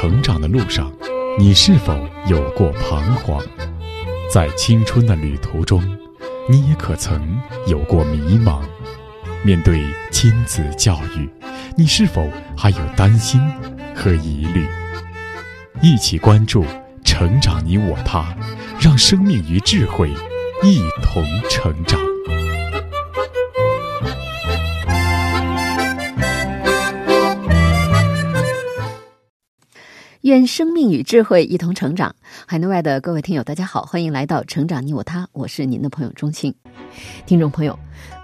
[0.00, 0.90] 成长的路上，
[1.38, 1.94] 你是否
[2.26, 3.38] 有过彷徨？
[4.32, 5.84] 在青春的旅途中，
[6.48, 8.62] 你也可曾有过迷茫？
[9.44, 11.28] 面对亲子教育，
[11.76, 12.26] 你是否
[12.56, 13.38] 还有担心
[13.94, 14.66] 和疑虑？
[15.82, 16.64] 一起关注
[17.04, 18.34] 成长你我他，
[18.80, 20.10] 让生命与智慧
[20.62, 22.00] 一同成长。
[30.30, 32.14] 愿生命与智慧一同成长。
[32.46, 36.54] 海内外的各位听友，大家好，欢迎来到《成长你我他》，我是您的朋友钟青。
[37.26, 37.76] 听众朋友，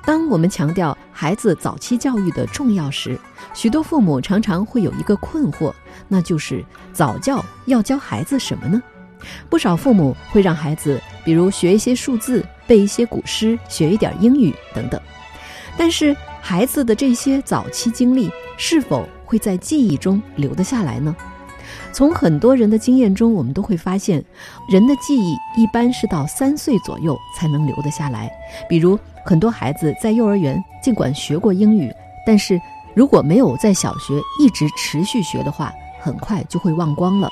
[0.05, 3.19] 当我们强调孩子早期教育的重要时，
[3.55, 5.75] 许多父母常常会有一个困惑，
[6.07, 8.81] 那就是早教要教孩子什么呢？
[9.51, 15.01] 不少父母会让孩子，比如学一些数字、背一些古诗、学一点英语等等。
[15.77, 21.17] 但是，孩子的这些早期经历是否会在记忆中留得下来呢？
[21.93, 24.23] 从很多人的经验中，我们都会发现，
[24.69, 28.31] 人的记忆一般是到三岁左右才能留得下来。
[28.69, 31.93] 比如，很多孩子在幼儿园尽管学过英语，
[32.27, 32.61] 但是
[32.95, 37.29] 如果没有在小学一直持续学的话，很快就会忘光了。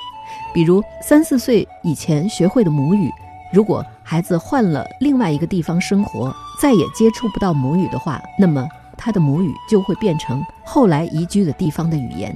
[0.53, 3.11] 比如，三四岁以前学会的母语，
[3.53, 12.35] 如果孩子换了另外一个地方生活，再也接触不到母语的话，那么他的母语就会变成后来移居的地方的语言。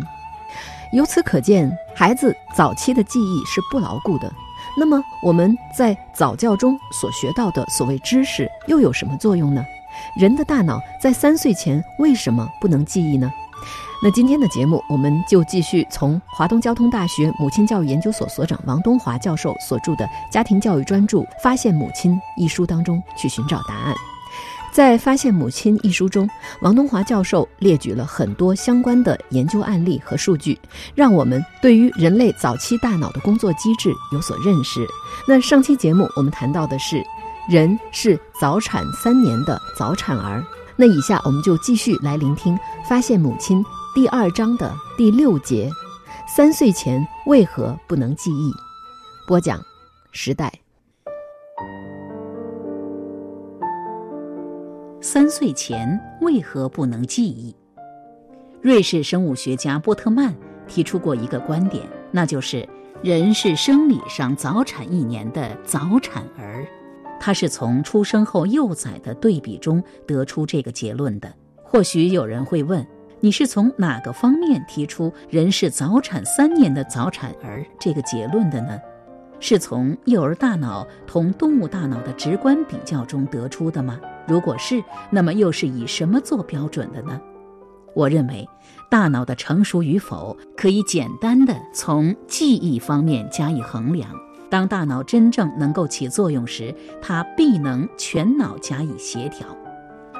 [0.93, 4.33] 由此可见，孩子早期的记忆是不牢固的。
[4.77, 9.63] 那么，我们在早教中所学到的所谓知识又有什么作用呢？
[10.19, 13.31] 人的大脑在三岁前为什么不能记忆呢？
[14.03, 23.95] 那今天的节目，我们就继续从华东交通大学母亲教育研究所所长王东华教授所著的《家庭教育专著：发现母亲》一书当中去寻找答案。
[24.79, 30.57] 在《发现母亲》一书中，王东华教授列举了很多相关的研究案例和数据，
[30.95, 34.87] 让我们对于人类早期大脑的工作机制有所认识。
[35.27, 37.03] 那上期节目我们谈到的是，
[37.51, 40.45] 人是早产三年的早产儿。
[40.77, 42.55] 那以下我们就继续来聆听
[42.89, 43.61] 《发现母亲》
[43.97, 45.69] 第二章的第六节：
[46.29, 48.53] 三岁前为何不能记忆？
[49.27, 49.61] 播讲：
[50.13, 50.53] 时代。
[55.19, 57.53] 三岁前为何不能记忆？
[58.63, 60.33] 瑞士生物学家波特曼
[60.69, 62.65] 提出过一个观点，那就是
[63.03, 66.65] 人是生理上早产一年的早产儿。
[67.19, 71.29] 他是从出生后幼崽的对比中得出这个结论的。
[71.65, 72.87] 或许有人会问，
[73.19, 78.79] 你是从哪个方面提出人是早产三年的早产儿这个结论的呢？
[79.41, 84.01] 是从幼儿大脑同动物大脑的直观比较中得出的吗？
[84.29, 87.19] 如果是，那么又是以什么做标准的呢？
[87.95, 88.47] 我认为，
[88.91, 94.11] 大脑的成熟与否可以简单的从记忆方面加以衡量。
[94.51, 99.47] 当大脑真正能够起作用时，它必能全脑加以协调。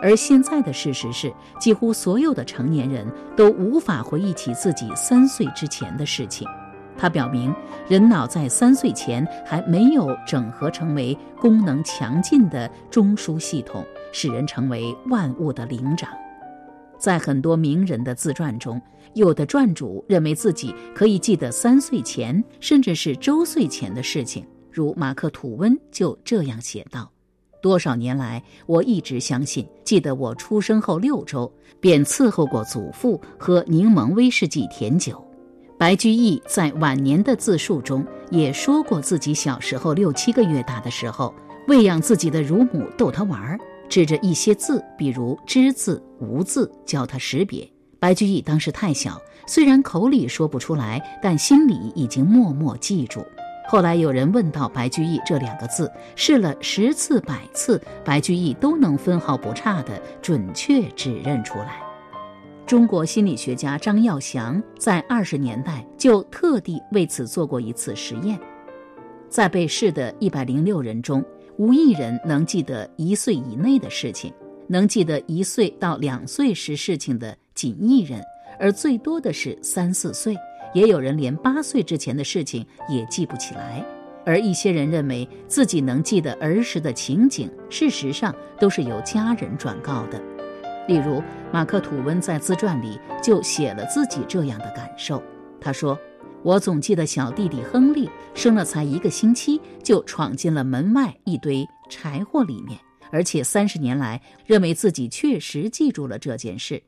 [0.03, 6.49] 而现在的事实是，几乎所有的成年人都无法回忆起自己三岁之前的事情。
[6.97, 7.55] 它表明，
[7.89, 16.11] 人脑在三岁前还没有整合成为功能强劲的中枢系统，使人成为万物的灵长。
[16.99, 18.81] 在很多名人的自传中，
[19.15, 27.09] 有的传主认为自己可以记得三岁前，甚至是周岁前的事情，如马克·吐温就这样写道
[27.63, 35.25] ：“多少年来，我一直相信，记得我出生后六周便伺候过祖父喝柠檬威士忌甜酒。”
[35.79, 41.33] 白居易在晚年的自述中也说过，自己小时候六七个月大的时候，
[41.69, 43.57] 喂养自己的乳母逗他玩儿，
[43.89, 47.69] 指着一些字，比如“之”字、“无”字，教他识别。
[47.99, 53.25] 白居易当时太小，虽然口里说不出来，但心里已经默默记住。
[53.67, 61.83] 后来有人问到白居易这两个字，试了十次百次，白居易都能分毫不差地准确指认出来。
[62.67, 68.39] 中国心理学家张耀祥在二十年代就特地为此做过一次实验，
[69.29, 71.25] 在被试的一百零六人中，
[71.59, 74.33] 无一人能记得一岁以内的事情，
[74.69, 78.23] 能记得一岁到两岁时事情的仅一人，
[78.61, 80.37] 而最多的是三四岁，
[80.73, 83.85] 也有人连八岁之前的事情也记不起来。
[84.25, 90.23] 而一些人认为自己能记得儿时的情景，事实上都是由家人转告的。
[90.87, 91.21] 例如，
[91.53, 95.21] 马克·吐温在自传里就写了自己这样的感受。
[95.61, 95.99] 他说
[96.43, 102.79] ：“我总记得小弟弟亨利生了才一个星期，就闯进了门外一堆柴火里面，
[103.11, 106.81] 而且三十年来认为自己确实记住了这件事。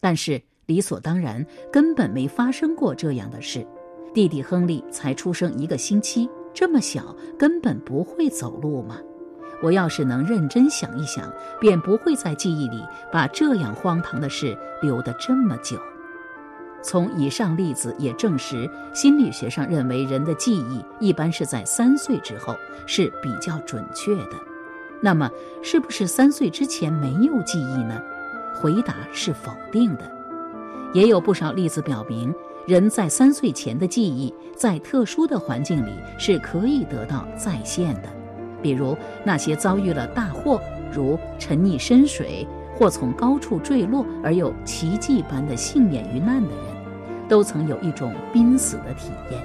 [0.00, 3.66] 但是理所当然，根本没发生过这样的事。
[4.14, 8.98] 弟弟亨利才出生一个星期，这么小，根本不会走路吗？
[9.62, 12.80] 我要是能认真想一想，便不会在记忆里
[13.12, 15.80] 把这样荒唐的事留得这么久。
[16.84, 22.54] 从以上例子也证实，心理学上认为人的记忆一般是在三岁之后
[22.86, 24.36] 是比较准确的。
[25.00, 25.28] 那么，
[25.62, 28.00] 是不是三岁之前没有记忆呢？
[28.54, 30.10] 回答是否定的。
[30.92, 32.32] 也有不少例子表明，
[32.66, 38.08] 人在三岁前的记忆在特殊的环境里是可以得到再现的。
[38.62, 40.60] 比如那些遭遇了大祸，
[40.92, 42.46] 如沉溺深水
[42.76, 46.73] 或从高处坠落而又奇迹般的幸免于难的人，
[47.28, 49.40] 都曾有一种濒死的体验。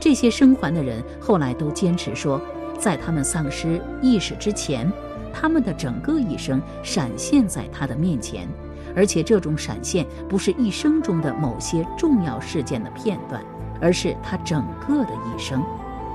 [0.00, 2.40] 这些生还的人后来都坚持说，
[2.78, 4.90] 在他们丧失意识之前，
[5.32, 8.46] 他们的整个一生闪现在他的面前，
[8.94, 13.42] 而且这种闪现不是一生中的某些重要事件的片段，
[13.80, 15.62] 而是他整个的一生。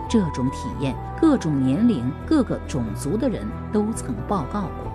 [0.10, 4.93] 这种体验，各种年龄、各个种族的人都曾报告过。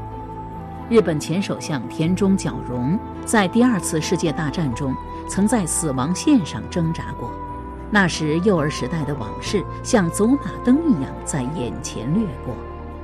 [0.90, 4.94] 日本前首相田中角荣在第二次世界大战中
[5.28, 7.30] 曾在死亡线上挣扎过，
[7.90, 12.54] 那时幼儿时代的往事像走马灯一样在眼前掠过。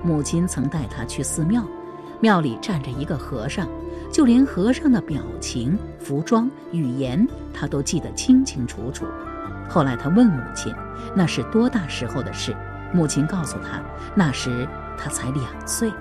[0.03, 1.63] 母亲曾带他去寺庙，
[2.21, 3.69] 庙里站着一个和尚，
[4.11, 9.05] 就连和尚的表情、服装、语言，他都记得清清楚楚。
[9.69, 10.75] 后来他问母亲
[11.15, 12.57] ：“那是多大时候的事？”
[12.95, 13.83] 母亲告诉他
[14.17, 14.67] ：“那时
[14.97, 15.93] 他才两岁。”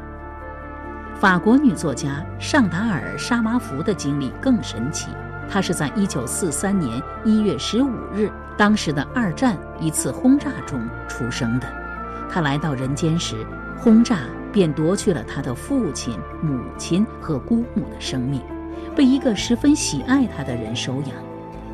[1.23, 5.07] 法国女作家尚达尔·沙马福的经历更神奇。
[5.49, 11.67] 她是在1943年1月15日，当时的二战一次轰炸中出生的。
[12.29, 13.37] 她来到人间时，
[13.77, 14.17] 轰炸
[14.51, 18.41] 便夺去了她的父亲、母亲和姑母的生命，
[18.93, 21.15] 被一个十分喜爱她的人收养。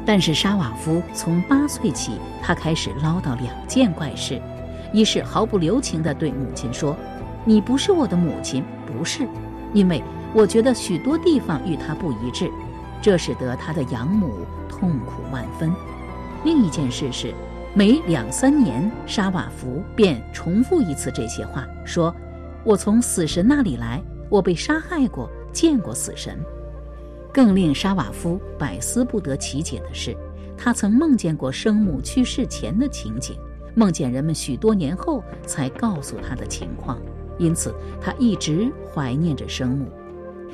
[0.05, 4.39] 但是沙瓦夫从八岁起，他开始唠叨两件怪事：
[4.93, 6.95] 一是毫不留情地对母亲说
[7.45, 8.63] ：“你不是我的母亲，
[8.97, 9.27] 不是，
[9.73, 10.03] 因为
[10.33, 12.49] 我觉得许多地方与他不一致，
[13.01, 15.71] 这使得他的养母痛苦万分。”
[16.45, 17.33] 另一件事是，
[17.73, 22.15] 每两三年，沙瓦夫便重复一次这些话，说
[22.63, 26.39] ：“我从死神那里来，我被杀害过，见过死神。”
[27.31, 30.15] 更令沙瓦夫百思不得其解的是，
[30.57, 33.37] 他曾梦见过生母去世前的情景，
[33.75, 36.97] 梦见人们许多年后才告诉他的情况，
[37.39, 39.87] 因此他一直怀念着生母。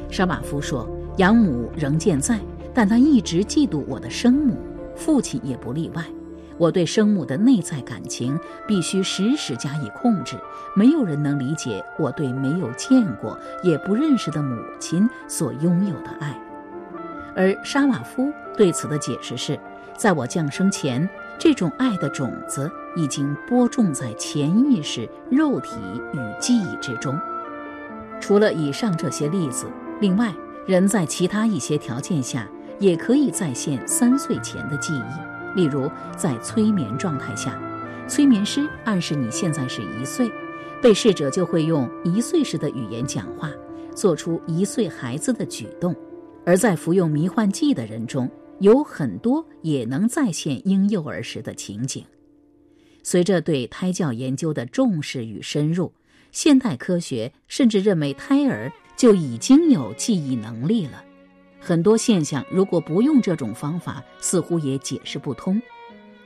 [0.10, 0.88] 沙瓦夫说
[1.18, 2.40] ：“养母仍健在，
[2.74, 4.58] 但他一直嫉妒我的生母，
[4.96, 6.04] 父亲也不例外。
[6.58, 10.38] 我对生母的内在感情必须时时加以控制，
[10.74, 16.40] 没有人能理解我对没有见过也不认识的母亲所拥有的爱。”
[17.36, 19.60] 而沙瓦夫对此的解释是，
[19.98, 25.76] 在我降生前，这种爱的种子已经播种在潜意识、肉体
[26.14, 27.20] 与记忆之中。
[28.20, 29.66] 除了以上这些例子，
[30.00, 30.34] 另外，
[30.66, 32.48] 人在其他一些条件下
[32.80, 35.60] 也可以再现三岁前的记忆。
[35.60, 37.60] 例如，在催眠状态下，
[38.08, 40.32] 催眠师暗示你现在是一岁，
[40.82, 43.52] 被试者就会用一岁时的语言讲话，
[43.94, 45.96] 做出一岁孩子的举动。
[46.46, 48.30] 而在服用迷幻剂的人中，
[48.60, 52.04] 有很多也能再现婴幼儿时的情景。
[53.04, 55.94] 随着对胎教研究的重视与深入，
[56.32, 61.04] 现代科学甚至认为胎儿就已经有记忆能力了。
[61.60, 65.62] 很多现象如果不用这种方法，似乎也解释不通。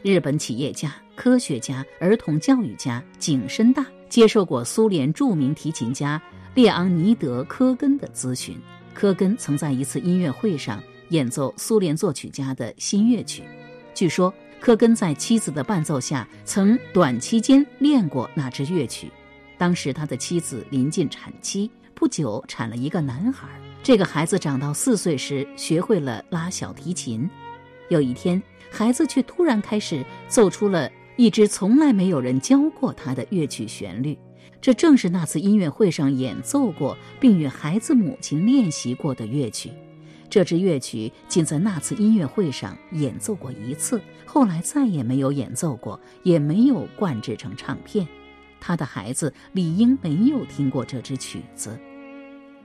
[0.02, 6.22] 日本企业家、科学家、儿童教育家景深大接受过苏联著名提琴家
[6.56, 8.56] 列昂尼德·科根的咨询。
[8.94, 13.44] 科根曾在一次音乐会上演奏苏联作曲家的新乐曲。
[13.94, 19.12] 据说，科根在妻子的伴奏下曾短期间练过那支乐曲。
[19.58, 23.48] 当时他的妻子临近产期，不久产了一个男孩。
[23.84, 27.30] 这个孩子长到四岁时学会了拉小提琴。
[27.90, 34.18] 有一天，孩子却突然开始奏出了一支从来没有人教过他的乐曲旋律。
[34.62, 39.72] 这正是那次音乐会上演奏过，并与孩子母亲练习过的乐曲。
[40.30, 48.08] 这支乐曲仅在那次音乐会上演奏过一次，后来再也没有演奏过，也没有灌制成唱片。
[48.62, 51.80] 他的孩子理应没有听过这支曲子。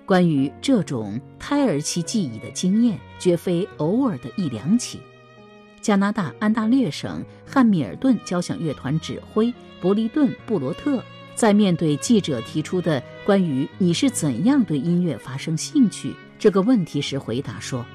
[0.05, 5.01] 关于这种胎儿期记忆的经验，绝非偶尔的一两起。
[5.81, 11.03] 加拿大安大略省汉密尔顿交响乐团指挥伯利顿·布罗特。
[11.35, 16.15] 在面对记者提出的关于你是怎样对音乐发生兴趣
[16.45, 17.87] 这个问题时，回答说：“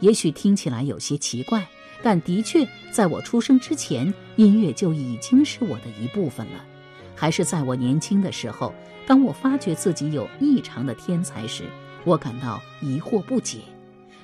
[0.00, 1.66] 也许听起来有些奇怪，
[2.02, 6.62] 但的确，在我出生之前音乐就已经是我的一部分了。
[7.14, 8.74] 还是在我年轻的时候，
[9.06, 11.64] 当我发觉自己有异常的天才时，
[12.04, 13.60] 我感到疑惑不解。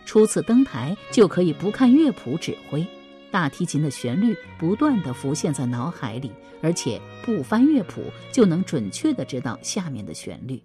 [0.04, 2.86] 初次登台就可以不看乐谱指挥，
[3.30, 10.62] 大提琴的旋律不断地浮现在脑海里，而且不翻乐谱就能准确地知道下面的旋律。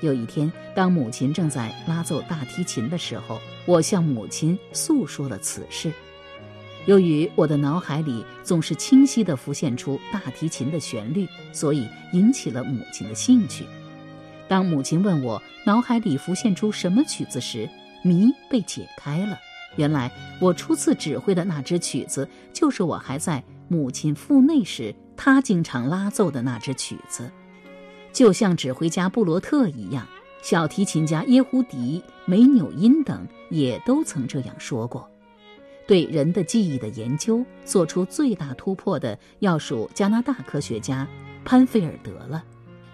[0.00, 5.92] 有一天，当母亲正在拉奏大提琴的时候，我向母亲诉说了此事。
[6.86, 13.66] 由于我的脑海里总是清晰地浮现出大提琴的旋律，所以引起了母亲的兴趣。
[14.48, 17.68] 当母亲问我脑海里浮现出什么曲子时，
[18.02, 19.38] 谜被解开了。
[19.76, 27.30] 原来我初次指挥的那支曲子，就是我还在母亲腹内时，她经常拉奏的那支曲子。
[28.12, 30.06] 就像指挥家布罗特一样，
[30.42, 35.08] 小提琴家耶胡迪、梅纽因等也都曾这样说过。
[35.86, 41.06] 对人的记忆的研究做出最大突破的，要数加拿大科学家
[41.44, 42.44] 潘菲尔德了。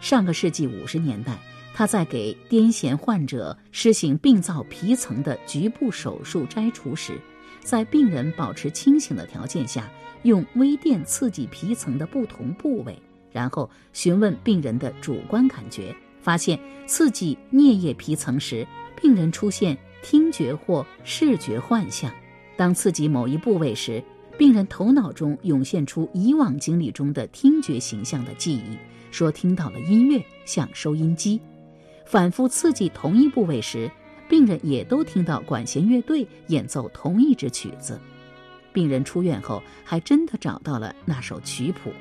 [0.01, 1.39] 上个世纪五十年代，
[1.75, 7.21] 他在给癫痫患者施行病灶皮层的局部手术摘除时，
[7.63, 9.91] 在病人保持清醒的条件下，
[10.23, 12.99] 用微电刺激皮层的不同部位，
[13.37, 18.67] 然后询问病人的主观感觉，发现刺激颞叶皮层时，
[18.99, 22.11] 病人出现听觉或视觉幻象。
[22.57, 24.03] 当刺激某一部位时，
[24.39, 28.79] 病人头脑中涌现出以往经历中的听觉形象的记忆，
[29.11, 31.39] 说听到了音乐，像收音机。
[32.07, 33.91] 反复刺激同一部位时，
[34.31, 38.01] 病人也都听到管弦乐队演奏同一支曲子。
[38.73, 41.93] 病人出院后，还真的找到了那首曲谱。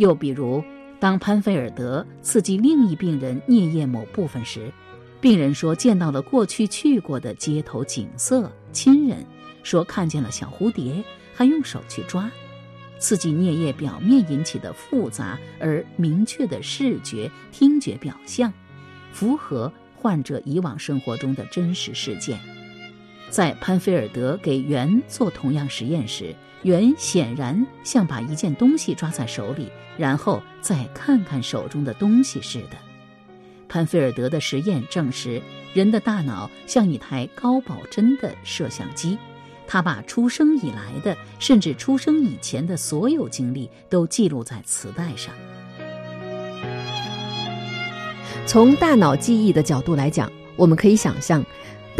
[0.00, 0.64] 又比如，
[0.98, 4.72] 当潘菲尔德刺激另一病人颞叶某部分时，
[5.20, 9.24] 病人说见到了过去去过的街头景色、亲人。
[9.62, 11.04] 说看见了小蝴蝶，
[11.34, 12.30] 还用手去抓，
[12.98, 18.50] 刺激颞叶表面引起的复杂而明确的视觉、听觉表象，
[19.12, 22.40] 符合患者以往生活中的真实事件。
[23.28, 32.76] 在潘菲尔德给猿做同样实验时，猿显然像把一件东西抓在手里，然后再看看手中的东西似的。
[33.68, 35.40] 潘菲尔德的实验证实，
[35.72, 39.16] 人的大脑像一台高保真的摄像机。
[39.66, 45.32] 他把出生以来的，甚至出生以前的所有经历都记录在磁带上。
[48.46, 51.44] 从大脑记忆的角度来讲，我们可以想象，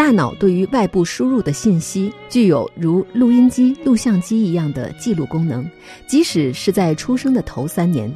[0.00, 5.62] 大脑对于外部输入的信息具有如录音机、录像机一样的记录功能，
[6.06, 8.10] 即使是在出生的头三年。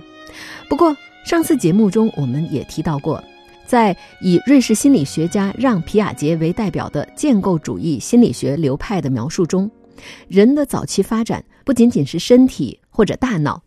[0.67, 3.23] 不过，上次节目中我们也提到过。
[3.67, 9.71] 在以瑞士心理学家让·皮亚杰为代表的建构主义心理学流派的描述中，
[10.27, 13.63] 人的早期发展不仅仅是身体或者大脑，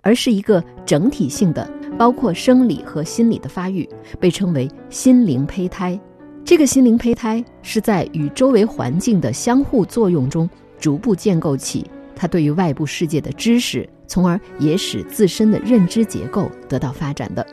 [0.00, 3.86] 而是一个整体性的，包括生理和心理的发育，
[4.18, 6.00] 被称为心灵胚胎。
[6.48, 10.48] 这个心灵胚胎是在与周围环境的相互作用中，
[10.80, 11.84] 逐步建构起
[12.16, 17.46] 他对于外部世界的知识，从而也使自身的认知结构得到发展的。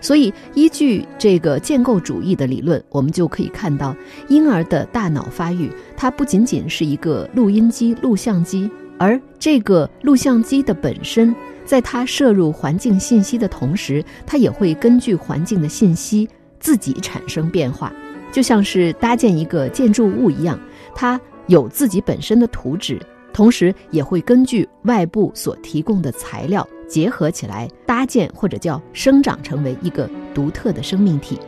[0.00, 3.94] 所以，依据这个建构主义的理论，我们就可以看到，
[4.26, 8.68] 婴儿的大脑发育，它不仅仅是一个录音机、录像机，
[8.98, 11.32] 而这个录像机的本身，
[11.64, 17.92] 在它摄入环境信息的同时，它也会根据环境的信息自己产生变化，
[18.32, 20.58] 就像是搭建一个建筑物一样，
[20.94, 22.98] 它有自己本身的图纸。
[23.32, 31.38] 同时也会根据外部所提供的材料结合起来搭建或者叫生长成为一个独特的生命体。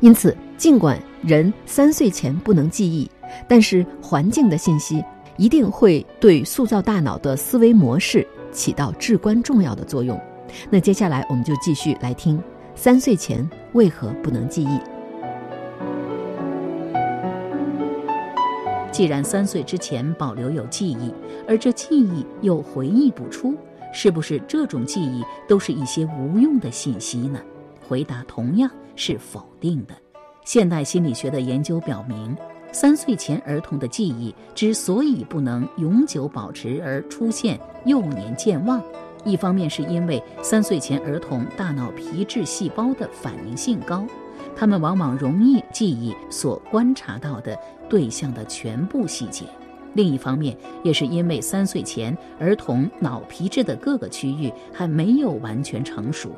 [0.00, 3.08] 因此，尽管人三岁前不能记忆，
[3.46, 5.00] 但是环境的信息
[5.36, 10.20] 一定会对塑造大脑的思维模式起到至关重要的作用。
[10.68, 12.42] 那接下来我们就继续来听
[12.74, 14.97] 三岁前为何不能记忆。
[18.98, 21.14] 既然三岁之前保留有记忆，
[21.46, 23.54] 而这记忆又回忆不出，
[23.92, 27.38] 是不是这种记忆都是一些无用的信息呢？
[27.86, 29.94] 回答同样是否定的。
[30.44, 32.36] 现代心理学的研究表明，
[32.72, 38.82] 三岁前儿童的记忆之所以不能永久保持而出现幼年健忘，
[39.24, 44.04] 一方面是因为三岁前儿童大脑皮质细胞的反应性高。
[44.56, 47.56] 他们往往容易记忆所观察到的
[47.88, 49.44] 对象的全部细节。
[49.94, 56.30] 另一方面，也是因为三岁前儿童脑皮质的各个区域还没有完全成熟，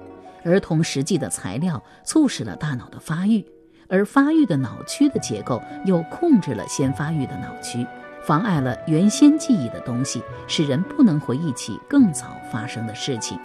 [0.45, 3.45] 儿童实际的材料促使了大脑的发育，
[3.89, 7.85] 而发育的脑区的结构又控制了先发育的脑区，
[8.23, 13.39] 妨碍了原先记忆的东西，使人不能回忆起更早发生的事情。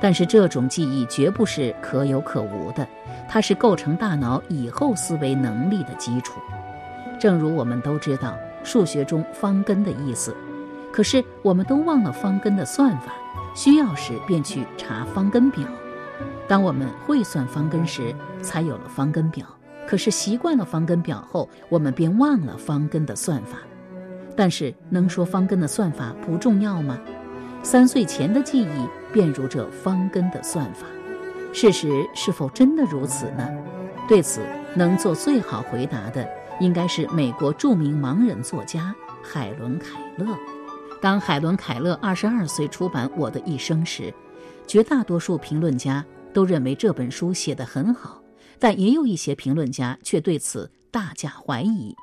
[0.00, 2.86] 但是这种记忆绝不是可有可无的，
[3.28, 6.40] 它是构成大脑以后思维能力的基础。
[7.22, 10.34] 正如我们都知道数学中方根的意思，
[10.92, 13.12] 可是我们都忘了方根的算法，
[13.54, 15.64] 需要时便去查方根表。
[16.48, 18.12] 当我们会算方根时，
[18.42, 19.46] 才有了方根表。
[19.86, 23.58] 可是习惯了方根表后，我们便忘了方根的算法。
[24.34, 26.98] 但是能说方根的算法不重要吗？
[27.62, 30.88] 三岁前的记忆便如这方根的算法，
[31.52, 33.48] 事实是否真的如此呢？
[34.08, 34.40] 对此，
[34.74, 36.28] 能做最好回答的，
[36.60, 40.36] 应该是美国著名盲人作家海伦·凯勒。
[41.00, 44.12] 当海伦·凯勒二十二岁出版《我的一生》时，
[44.66, 48.22] 绝大多数评论家都认为这本书写得很好，
[48.58, 51.96] 但也有一些评论家却对此大加怀疑，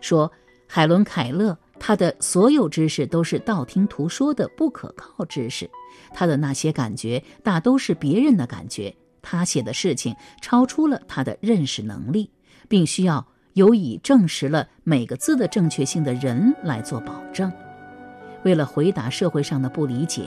[0.00, 0.30] 说
[0.66, 1.56] 海伦·凯勒。
[1.84, 5.68] 他的所有知识都是道听途说的不可靠知识，
[6.14, 12.30] 他的那些感觉大都是别人的感觉，他写的事情超出了他的认识能力，
[12.68, 17.52] 并需要有以证实了每个字的正确性的人来做保证。
[18.44, 20.22] 为了回答社会上的不理解，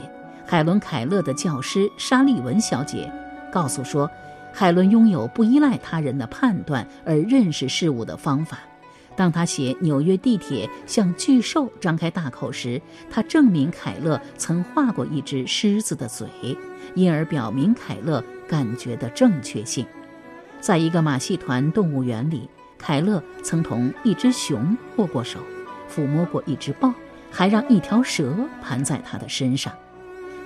[0.46, 3.12] 海伦·凯勒的教师沙利文小姐
[3.52, 4.10] 告诉说，
[4.52, 8.58] 海伦拥有不依赖他人的判断而认识事物的方法。
[9.14, 12.80] 当他写纽约地铁向巨兽张开大口时，
[13.10, 16.28] 他证明凯勒曾画过一只狮子的嘴，
[16.94, 19.86] 因而表明凯勒感觉的正确性。
[20.60, 25.40] 在一个马戏团动物园里，凯勒曾同一只熊握过手，
[25.90, 26.92] 抚摸过一只豹，
[27.30, 29.72] 还让一条蛇盘在他的身上。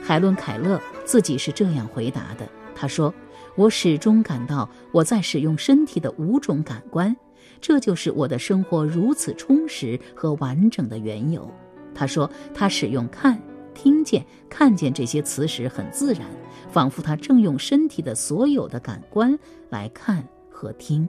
[0.02, 3.12] 海伦·凯勒自己是这样回答的：“他说，
[3.54, 7.14] 我始终感到我在使用身体的五种感官。”
[7.60, 11.52] 这就是我的生活如此充实和完整的缘由。
[11.94, 13.38] 他说，他使用看、
[13.74, 16.22] 听见、看见这些词时很自然，
[16.70, 19.38] 仿佛他正用身体的所有的感官
[19.68, 21.06] 来看和听。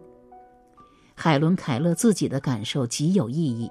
[1.23, 3.69] 海伦·凯勒自己的感受极有意义。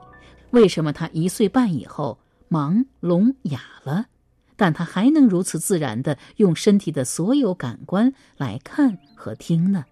[0.52, 2.16] 为什么他一岁半以后
[2.48, 4.06] 盲、聋、哑了，
[4.54, 9.84] 但他还能如此自然地用身体的所有感官来看和听呢？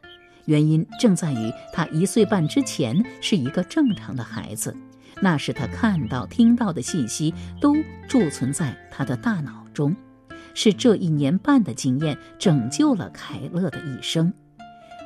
[0.45, 4.73] 原因正在于他一岁半之前是一个正常的孩子，
[5.21, 7.75] 那时他看到、听到的信息都
[8.09, 9.93] 贮存在他的大脑中。
[10.55, 14.33] 是这一年半的经验拯救了凯勒的一生。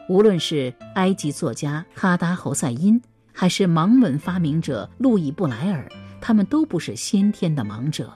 [0.09, 3.01] 无论是埃及作家哈达侯赛因，
[3.33, 5.89] 还是盲文发明者路易布莱尔，
[6.21, 8.13] 他们都不是先天的盲者。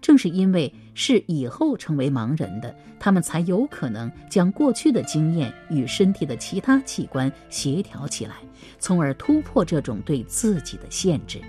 [0.00, 8.36] 正是因为是以后成为盲人的，他们才有可能将过去的经验与身体的其他器官协调起来，
[8.78, 11.40] 从而突破这种对自己的限制。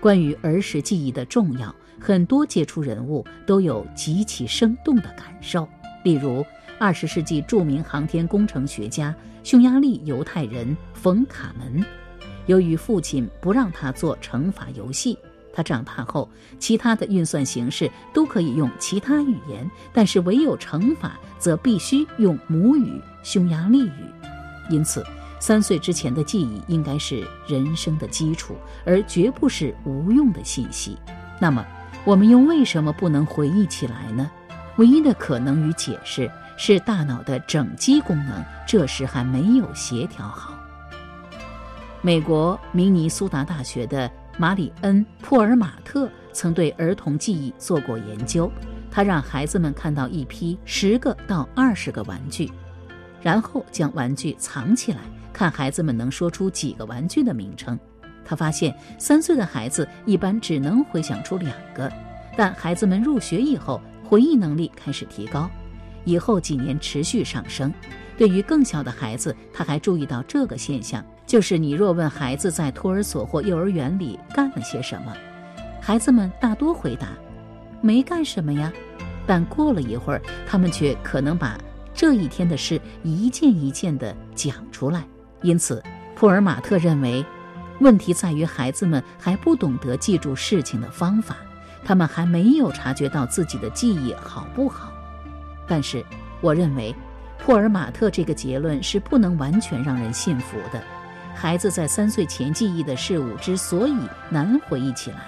[0.00, 5.68] 关于儿时记忆的重要，很多杰出人物都有极其生动的感受。
[6.02, 6.44] 例如，
[6.84, 11.82] 二十世纪著名航天工程学家匈牙利犹太人冯·卡门，
[12.44, 15.18] 由于父亲不让他做乘法游戏。
[15.50, 24.04] 他长大后，其他的运算形式都可以用其他语言，但是唯有乘法则必须用母语匈牙利语。
[24.68, 25.02] 因此，
[25.40, 30.98] 三岁之前的记忆应该是人生的基础，而绝不是无用的信息。
[31.40, 31.64] 那么，
[32.04, 34.30] 我们又为什么不能回忆起来呢？
[34.76, 40.54] 唯一的可能与解释是大脑的整机功能这时还没有协调好。
[42.02, 44.10] 美国明尼苏达大学的。
[44.36, 48.50] 马里恩·普尔马特曾对儿童记忆做过研究，
[48.90, 52.50] 他让孩子们看到一批十个到二十个玩具，
[53.22, 57.78] 然后将玩具藏起来，看孩子们能说出几个玩具的名称。
[58.24, 61.88] 他发现，三岁的孩子一般只能回想出两个，
[62.36, 65.48] 但孩子们入学以后，回忆能力开始提高，
[66.04, 67.72] 以后几年持续上升。
[68.16, 71.04] 对于更小的孩子，他还注意到这个现象。
[71.26, 75.12] 就是你若问孩子在托儿所或幼儿园里干了些什么，
[75.80, 77.08] 孩子们大多回答，
[77.80, 78.72] 没干什么呀。
[79.26, 81.58] 但过了一会儿，他们却可能把
[81.94, 85.02] 这一天的事一件一件地讲出来。
[85.40, 85.82] 因此，
[86.14, 87.24] 普尔马特认为，
[87.80, 91.38] 问题在于孩子们还不懂得记住事情的方法，
[91.84, 94.92] 他们还没有察觉到自己的记忆好不好。
[95.66, 96.04] 但是，
[96.40, 96.94] 我认为，
[97.44, 100.82] 霍尔马特这个结论是不能完全让人信服的。
[101.34, 103.96] 孩子在三岁前记忆的事物之所以
[104.30, 105.18] 难回忆起来，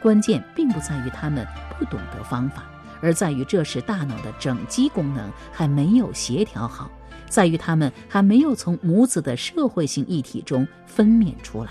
[0.00, 1.46] 关键并不在于他们
[1.78, 2.64] 不懂得方法，
[3.00, 6.90] 而在于这时大脑的整机功能还没有协调好，
[7.28, 11.70] 在于他们还没有从母子的社会性议题中分娩出来。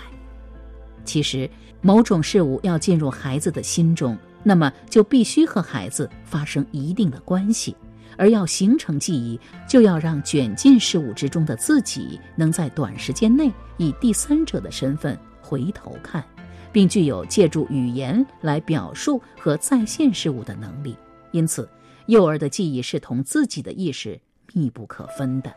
[1.04, 1.48] 其实，
[1.80, 7.74] 某种事物要进入孩子的心中，那么就必须和孩子发生一定的关系。
[8.16, 16.24] 而要形成记忆，就要让卷进事物之中的自己能在短时间内以第三者的身份回头看，
[16.72, 20.96] 并具有借助语言来表述和再现事物的能力。
[21.30, 21.68] 因此，
[22.06, 24.18] 幼儿的记忆是同自己的意识
[24.52, 25.52] 密不可分的。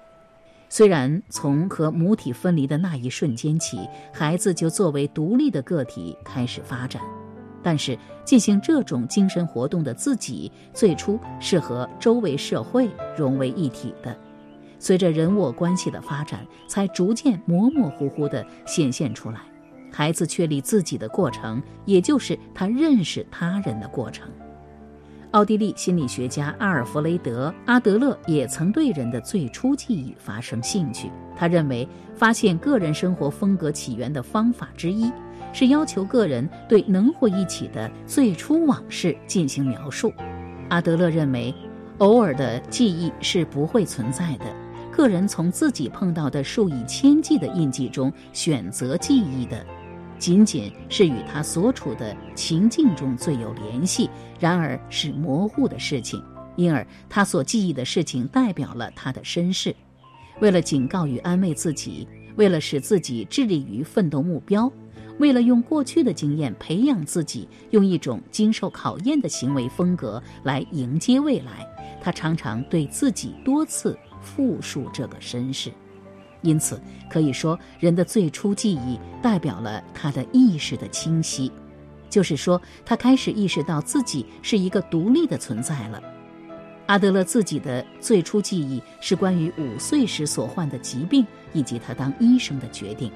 [0.67, 3.79] 虽然从和母体分离的那一瞬间起，
[4.13, 7.01] 孩子就作为独立的个体开始发展。
[7.61, 14.15] 但是，进行这种精神活动的自己，最初是和周围社会融为一体的。
[14.77, 19.41] 随着人我关系的发展，才逐渐模模糊糊地显现出来。
[19.91, 24.29] 孩子确立自己的过程，也就是他认识他人的过程。
[25.31, 31.11] 奥地利心理学家阿尔弗雷德·阿德勒也曾对人的最初记忆发生兴趣。
[31.35, 35.11] 他认为，发现个人生活风格起源的方法之一。
[35.53, 40.13] 是要求个人对能活一起的最初往事进行描述。
[40.69, 41.53] 阿德勒认为，
[41.97, 44.45] 偶尔的记忆是不会存在的。
[44.91, 49.65] 个人从自己碰到的数以千计的印记中选择记忆的，
[50.17, 54.09] 仅仅是与他所处的情境中最有联系，
[54.39, 56.21] 然而是模糊的事情。
[56.55, 59.73] 因而，他所记忆的事情代表了他的身世。
[60.41, 64.69] 为了警告与安慰自己，为了使自己致力于奋斗目标。
[65.19, 71.67] 为了用过去的经验培养自己，用一种经受考验的行为风格来迎接未来，
[72.01, 75.71] 他常常对自己多次复述这个身世。
[76.41, 81.51] 因此，可以说，人的最初记忆代表了他的意识的清晰，
[82.09, 86.01] 就是说，他开始意识到自己是一个独立的存在了。
[86.85, 93.11] 阿德勒自己的最初记忆是关于五岁时所患的疾病以及他当医生的决定。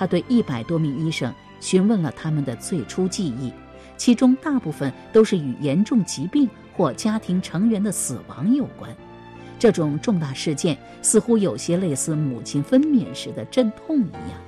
[0.00, 3.52] 他对一百多名医生询问了他们的最初记忆，
[3.98, 8.90] 其中大部分都是与严重疾病或家庭成员的死亡有关。
[9.58, 14.40] 这种重大事件似乎有些类似母亲分娩时的阵痛一样。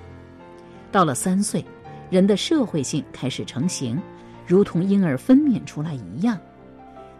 [0.90, 1.62] 到了三岁，
[2.08, 4.00] 人的社会性开始成型，
[4.46, 6.38] 如同婴儿分娩出来一样。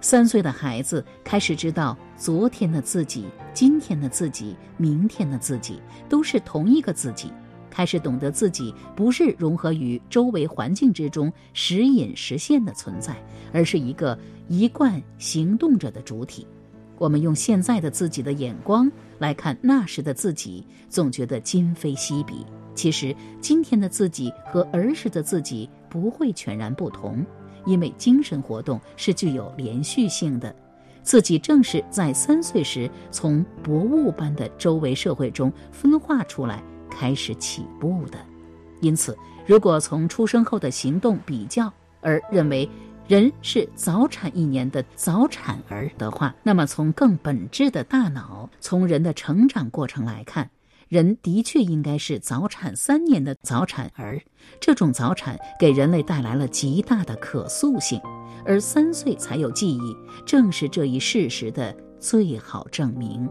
[0.01, 7.31] 三岁的孩子开始知道，昨天的自己、今天的自己、明天的自己都是同一个自己。
[7.73, 13.17] 开始懂得自己不是融合于周围环境之中时隐时现的存在，
[13.51, 16.47] 而是一个一贯行动着的主体。
[16.99, 22.45] 我们用现在的自己的眼光来看那时的自己，总觉得今非昔比。
[22.75, 27.25] 其实，今天的自己和儿时的自己不会全然不同，
[27.65, 30.55] 因为精神活动是具有连续性的。
[31.03, 36.63] 自己正是在三岁时从薄雾般的周围社会中分化出来。
[36.93, 38.19] 开始起步的，
[38.81, 42.69] 因此，如果从出生后的行动比较而认为
[43.09, 50.49] 人是早产一年的早产儿的话，那么从更本质的大脑，从人的成长过程来看，
[50.89, 54.21] 人的确应该是早产三年的早产儿。
[54.61, 58.01] 这种早产给人类带来了极大的可塑性，
[58.45, 63.29] 而三岁才有记忆，正是这一事实的最好证明。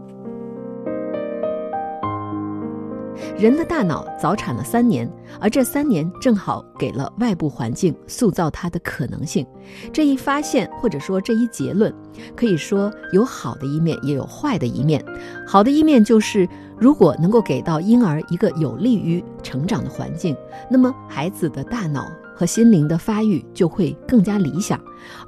[3.38, 9.46] 人的大脑早产了三年，而这三年正好给了外部环境塑造它的可能性。
[9.92, 11.92] 这一发现或者说这一结论，
[12.36, 15.04] 可以说有好的一面，也有坏的一面。
[15.46, 20.36] 好的一面就是，如果能够给到婴儿一个有利于成长的环境，
[20.70, 24.80] 那么孩子的大脑和心灵的发育就会更加理想。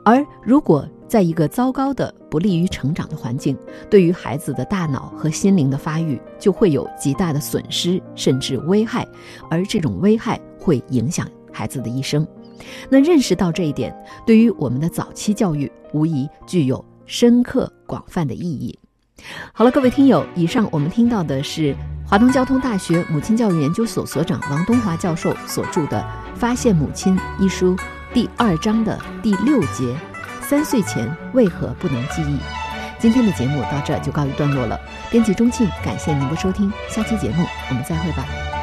[0.05, 3.57] 而如果在一个糟糕的、不利于成长的环境，
[3.89, 9.07] 对于孩子的大脑和心灵的发育就会有极大的损失，甚至危害，
[9.49, 12.27] 而这种危害会影响孩子的一生。
[12.89, 13.97] 那认识到这一点，
[14.27, 18.77] 对于我们的早期教育无疑具有深刻广泛的意义。
[19.53, 26.05] 好了，各位听友，以上我们听到的是华东交通大学母亲教育研究所所长王东华教授所著的
[26.37, 27.77] 《发现母亲》一书
[28.13, 29.97] 第二章的第六节。
[30.55, 32.39] 三岁前为何不能记忆？
[32.97, 34.79] 今天的节目到这就告一段落了。
[35.11, 38.54] 编辑钟庆，感谢您的收听，下期节目我们再会吧。